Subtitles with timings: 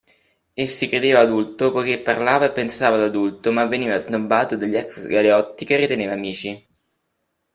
[0.61, 5.63] E si credeva adulto poiché parlava e pensava da adulto ma veniva snobbato dagli ex-galeotti
[5.63, 6.67] che riteneva amici.